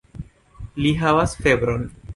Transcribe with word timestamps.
Li 0.85 0.95
havas 1.03 1.39
febron. 1.47 1.91